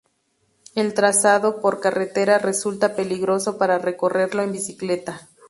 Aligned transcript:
El 0.73 0.95
trazado 0.95 1.61
por 1.61 1.79
carretera 1.79 2.39
resulta 2.39 2.95
peligroso 2.95 3.59
para 3.59 3.77
recorrerlo 3.77 4.41
en 4.41 4.51
bicicleta. 4.51 5.27